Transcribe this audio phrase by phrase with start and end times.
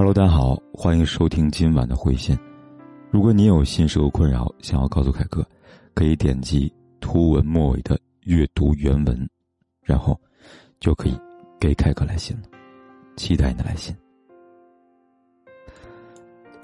[0.00, 2.34] Hello，大家好，欢迎收听今晚的回信。
[3.10, 5.46] 如果你有心事和困扰，想要告诉凯哥，
[5.92, 9.28] 可以点击图文末尾的阅读原文，
[9.82, 10.18] 然后
[10.80, 11.20] 就可以
[11.60, 12.44] 给凯哥来信了。
[13.18, 13.94] 期待你的来信。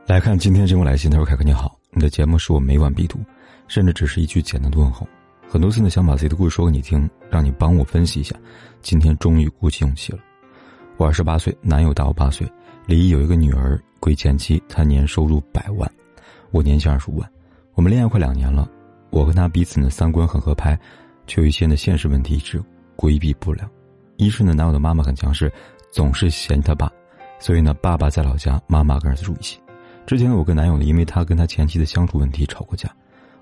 [0.06, 3.18] 来看今天这封来信，他说：“凯哥你好，你的节目是我每晚必读，
[3.68, 5.06] 甚至只是一句简单的问候。
[5.46, 8.34] 很多次呢，想把自己的故事说给你听，让你帮我分析一下。
[8.80, 10.20] 今天终于鼓起勇气了。
[10.96, 12.50] 我二十八岁，男友大我八岁。”
[12.86, 15.90] 李毅有一个女儿，归前妻，他年收入百万，
[16.52, 17.28] 我年薪二十五万，
[17.74, 18.70] 我们恋爱快两年了，
[19.10, 20.78] 我跟他彼此呢三观很合拍，
[21.26, 22.62] 却有一些的现实问题一直
[22.94, 23.68] 规避不了。
[24.18, 25.52] 一是呢男友的妈妈很强势，
[25.90, 26.88] 总是嫌弃他爸，
[27.40, 29.58] 所以呢爸爸在老家，妈妈跟儿子住一起。
[30.06, 32.88] 之前呢我跟男友呢因为他跟他前妻的相处问题吵过架，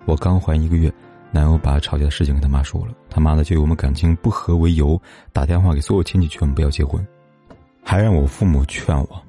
[0.07, 0.91] 我刚怀一个月，
[1.31, 4.99] 男友把吵架的事情跟他妈说了，他妈呢就以我们感情不和为由，
[5.35, 7.07] 打电话给所有亲戚劝我们不要结婚，
[7.83, 9.23] 还让我父母劝我。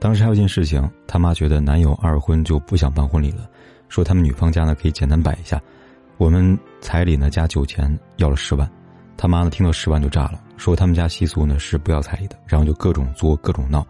[0.00, 3.48] 当时还有件事情，他妈觉得男友二婚就不想办婚礼了，
[3.88, 5.60] 说他们女方家呢可以简单摆一下，
[6.18, 8.70] 我们彩礼呢加酒钱要了十万，
[9.16, 13.84] 他妈呢听到十万就炸了，说他们家习俗呢是不要彩礼的，然后就各种作各种闹，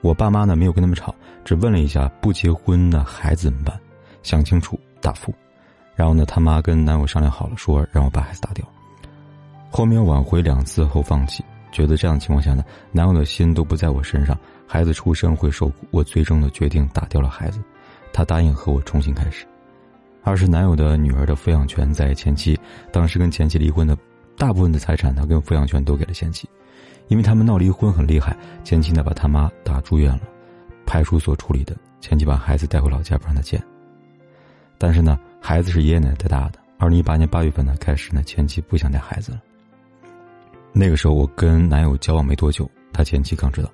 [0.00, 1.14] 我爸妈呢没有跟他们吵，
[1.44, 3.78] 只问了一下不结婚的孩子怎么办，
[4.24, 5.32] 想清楚答复，
[5.94, 8.66] 然后呢他妈跟男友商量好了，说让我把孩子打掉，
[9.70, 11.44] 后面挽回两次后放弃。
[11.74, 17.60] 觉得这样的情况下呢，男友的心都不在我身上，孩子出生会受苦，我最终的决定打掉了孩子，
[18.12, 19.44] 他答应和我重新开始。
[20.22, 22.58] 二是男友的女儿的抚养权在前妻，
[22.92, 23.98] 当时跟前妻离婚的，
[24.38, 26.48] 大部分的财产呢跟抚养权都给了前妻，
[27.08, 30.22] 因为他们闹离婚很厉害，前妻呢把他妈打住院了，
[30.86, 33.60] 派出所处理的，前妻把孩子带回老家不让他见。
[34.78, 39.40] 但是呢，孩子是爷爷奶奶带大的，二零一八年八月份呢开始呢，前妻不想带孩子了。
[40.76, 43.70] 那个时候我跟男友交往没多久，他前妻刚知道，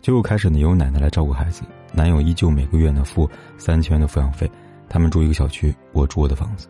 [0.00, 3.28] 就开始呢由奶奶来照顾孩子，男友依旧每个月呢付
[3.58, 4.50] 三千元的抚养费，
[4.88, 6.68] 他们住一个小区，我住我的房子，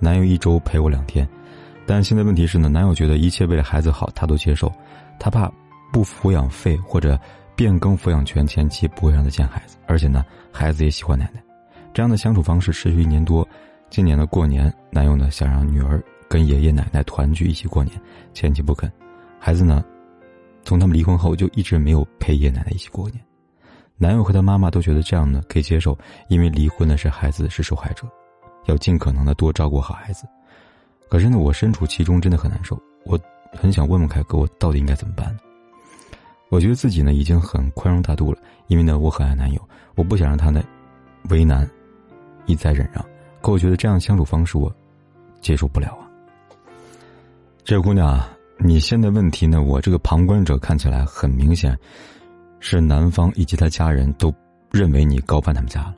[0.00, 1.26] 男友一周陪我两天，
[1.86, 4.72] 但现在问题是呢，男友觉得一切为了孩子好，他都接受，
[5.20, 5.48] 他怕
[5.92, 7.16] 不抚养费或者
[7.54, 11.40] 变更抚养权，前妻不会让他见孩子，而且呢孩子也喜欢奶奶，
[11.94, 13.46] 这样的相处方式持续一年多，
[13.88, 16.02] 今年的过年，男友呢想让女儿。
[16.30, 18.00] 跟爷爷奶奶团聚一起过年，
[18.32, 18.88] 前妻不肯，
[19.40, 19.84] 孩子呢，
[20.62, 23.20] 从他们离婚后就一直没有陪爷爷奶奶一起过年。
[23.96, 25.98] 男友和他妈妈都觉得这样呢可以接受，
[26.28, 28.06] 因为离婚的是孩子是受害者，
[28.66, 30.24] 要尽可能的多照顾好孩子。
[31.08, 33.18] 可是呢，我身处其中真的很难受，我
[33.52, 35.36] 很想问问凯哥，我到底应该怎么办？
[36.48, 39.60] 我觉得自己呢已经很宽容大度了，因为呢我很爱男友，
[39.96, 40.62] 我不想让他呢
[41.28, 41.68] 为难，
[42.46, 43.04] 一再忍让。
[43.42, 44.72] 可我觉得这样相处方式我
[45.40, 46.06] 接受不了啊。
[47.62, 49.62] 这姑娘啊，你现在问题呢？
[49.62, 51.78] 我这个旁观者看起来很明显，
[52.58, 54.34] 是男方以及他家人都
[54.72, 55.94] 认为你高攀他们家了。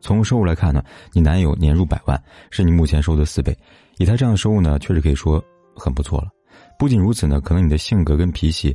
[0.00, 0.82] 从收入来看呢，
[1.12, 2.20] 你男友年入百万，
[2.50, 3.56] 是你目前收入的四倍。
[3.96, 5.42] 以他这样的收入呢，确实可以说
[5.74, 6.28] 很不错了。
[6.78, 8.74] 不仅如此呢，可能你的性格跟脾气，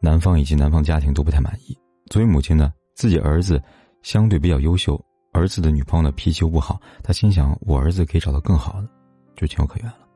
[0.00, 1.76] 男方以及男方家庭都不太满意。
[2.10, 3.62] 作为母亲呢，自己儿子
[4.02, 5.00] 相对比较优秀，
[5.32, 8.88] 儿子的女朋友呢脾气又不好，他心想我儿子可以找到更好的，
[9.36, 10.09] 就情有可原了。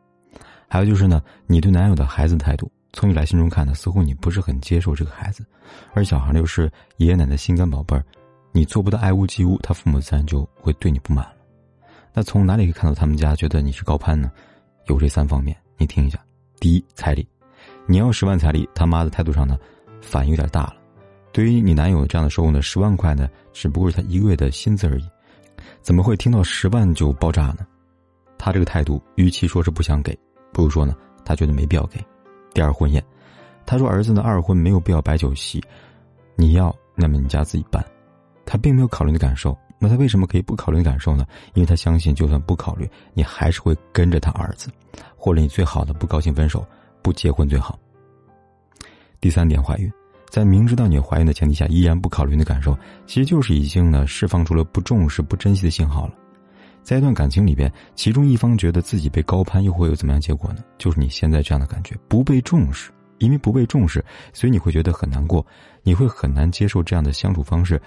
[0.75, 5.47] 还有就是呢，你对男友的孩子态度，从你来信中看呢，似乎你不是很接受这个孩子，
[5.93, 8.05] 而小孩又是爷爷奶奶心肝宝贝儿，
[8.51, 11.25] 你做不到爱屋及乌，他父母自然就会对你不满。
[12.13, 14.33] 那从哪里可以看到他们家觉得你是高攀呢？
[14.87, 16.19] 有这三方面，你听一下：
[16.59, 17.25] 第一，彩礼，
[17.87, 19.57] 你要十万彩礼，他妈的态度上呢，
[20.01, 20.75] 反应有点大了。
[21.31, 25.09] 对于你男友这样的收入呢，十万块呢，只不过是他一个月的薪资而已，
[25.83, 27.59] 怎么会听到十万就爆炸呢？
[28.37, 30.19] 他这个态度，与其说是不想给。
[30.55, 32.01] 不如说呢，他觉得没必要给。
[32.55, 33.05] 第二婚宴，
[33.67, 35.63] 他说儿子呢二婚没有必要摆酒席，
[36.37, 37.85] 你要那么你家自己办。
[38.47, 41.27] 他并没有考虑你的感受，那他为什么可以不考虑你感受呢？
[41.55, 44.71] 因为他相信，就算不考虑，你还是会跟着他儿子，
[45.17, 46.65] 或者你最好的不高兴分手，
[47.03, 47.77] 不结婚最好。
[49.21, 49.91] 第三点，怀孕，
[50.29, 56.15] 在明知道你怀孕的前提下，依然不考虑你的感受，其实就是已经呢释放出了不重视、不珍惜的信号了。
[56.85, 60.63] 在一段感情里边，其中一方觉得自己被高攀，又会有怎么样结果呢？
[60.77, 64.05] 就是你现在这样的感觉，不被重视，因为不被重视，
[64.35, 65.45] 所以你会觉得很难过，
[65.83, 67.81] 你会很难接受这样的相处方式。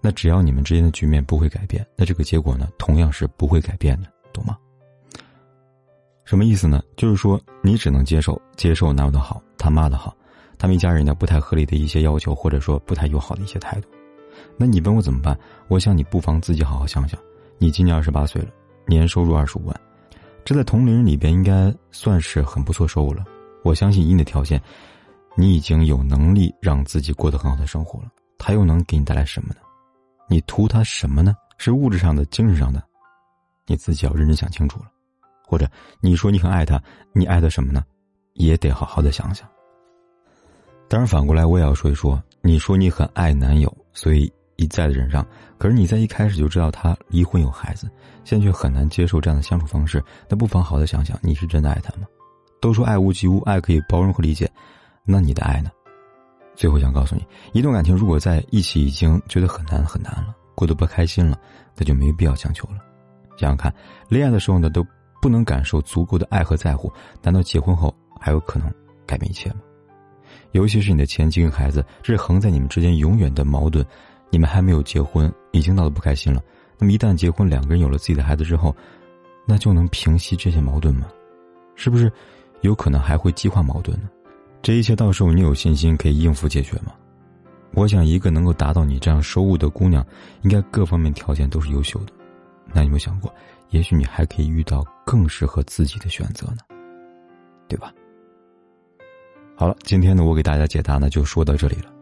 [0.00, 4.56] 那只要你们之间的局面不会改变，那这个结果呢，同样是不会改变的，懂吗？
[6.24, 6.82] 什么意思呢？
[6.96, 10.16] 就是说你只能接受接受男友的好，他妈的好，
[10.56, 13.88] 他们一家人呢不太合理的一些要求，或者说不太友好的一些态度。
[14.56, 15.38] 那你问我怎么办？
[15.68, 17.20] 我想你不妨自己好好想想。
[17.62, 18.48] 你今年二十八岁了，
[18.86, 19.80] 年收入二十五万，
[20.46, 23.22] 这在同龄人里边应该算是很不错收入了。
[23.62, 24.58] 我相信以你的条件，
[25.36, 28.08] 你已经有能力让自己过得很好的生活了。
[28.38, 29.56] 他又能给你带来什么呢？
[30.26, 31.36] 你图他什么呢？
[31.58, 32.82] 是物质上的、精神上的？
[33.66, 34.86] 你自己要认真想清楚了。
[35.46, 35.70] 或者
[36.00, 37.84] 你说你很爱他，你爱他什么呢？
[38.32, 39.46] 也得好好的想想。
[40.88, 45.26] 当然，反过来我也要说一说，你说你很爱男友，所以一再的忍让，
[45.56, 47.90] 可是你在一开始就知道他离婚有孩子，
[48.24, 52.06] 现在却很难接受这样的相处方式，那不妨好的想想，你是真的爱他吗？
[52.60, 54.50] 都说爱屋及乌，爱可以包容和理解，
[55.02, 55.70] 那你的爱呢？
[56.54, 61.38] 最后想告诉你，一段感情如果在一起已经觉得很难很难了，过得不开心了，
[61.74, 62.74] 那就没必要强求了。
[63.38, 63.74] 想想看，
[64.10, 64.86] 恋爱的时候呢都
[65.22, 66.92] 不能感受足够的爱和在乎，
[67.22, 68.70] 难道结婚后还有可能
[69.06, 69.60] 改变一切吗？
[70.52, 73.84] 尤其是你的前妻跟孩子，这是横在你们之间永远的矛盾。
[74.30, 76.42] 你们还没有结婚，已经闹得不开心了。
[76.78, 78.74] 那么一旦结婚，两个人有了自己的孩子之后，
[79.46, 81.06] 那就能平息这些矛盾吗？
[81.74, 82.10] 是不是
[82.62, 84.08] 有可能还会激化矛盾呢？
[84.62, 86.94] 这一切到时候你有信心可以应付解决吗？
[87.72, 90.04] 我想，一个能够达到你这样收入的姑娘，
[90.42, 92.12] 应该各方面条件都是优秀的。
[92.72, 93.32] 那你有没有想过，
[93.70, 96.58] 也许你还可以遇到更适合自己的选择呢？
[97.68, 97.92] 对吧？
[99.54, 101.92] 好了，今天呢，我给大家解答呢就说到这里了。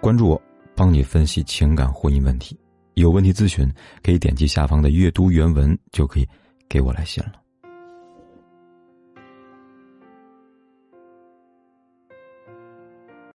[0.00, 0.40] 关注我，
[0.80, 2.58] 帮你分析情感婚姻问题。
[2.94, 3.70] 有问题咨询，
[4.02, 6.26] 可以点击下方的阅读原文，就可以
[6.70, 7.32] 给我来信了。